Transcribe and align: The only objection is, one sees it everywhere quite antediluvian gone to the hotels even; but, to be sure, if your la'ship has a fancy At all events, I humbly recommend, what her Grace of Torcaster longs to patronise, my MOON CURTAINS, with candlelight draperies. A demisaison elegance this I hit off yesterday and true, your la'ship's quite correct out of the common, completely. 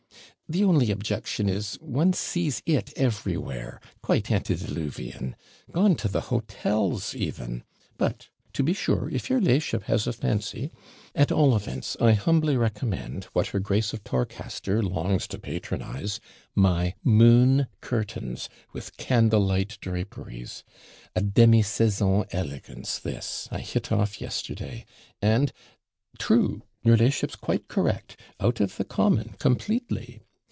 The 0.49 0.65
only 0.65 0.91
objection 0.91 1.47
is, 1.47 1.75
one 1.75 2.11
sees 2.11 2.61
it 2.65 2.91
everywhere 2.97 3.79
quite 4.01 4.29
antediluvian 4.29 5.37
gone 5.71 5.95
to 5.95 6.09
the 6.09 6.19
hotels 6.27 7.15
even; 7.15 7.63
but, 7.97 8.27
to 8.51 8.61
be 8.61 8.73
sure, 8.73 9.09
if 9.09 9.29
your 9.29 9.39
la'ship 9.39 9.83
has 9.83 10.07
a 10.07 10.11
fancy 10.11 10.69
At 11.15 11.31
all 11.31 11.55
events, 11.55 11.95
I 12.01 12.11
humbly 12.15 12.57
recommend, 12.57 13.23
what 13.31 13.47
her 13.47 13.59
Grace 13.61 13.93
of 13.93 14.03
Torcaster 14.03 14.83
longs 14.83 15.25
to 15.29 15.39
patronise, 15.39 16.19
my 16.53 16.95
MOON 17.01 17.67
CURTAINS, 17.79 18.49
with 18.73 18.97
candlelight 18.97 19.77
draperies. 19.79 20.65
A 21.15 21.21
demisaison 21.21 22.25
elegance 22.33 22.99
this 22.99 23.47
I 23.53 23.59
hit 23.59 23.89
off 23.89 24.19
yesterday 24.19 24.83
and 25.21 25.53
true, 26.19 26.61
your 26.83 26.97
la'ship's 26.97 27.37
quite 27.37 27.69
correct 27.69 28.19
out 28.41 28.59
of 28.59 28.75
the 28.75 28.83
common, 28.83 29.35
completely. 29.39 30.19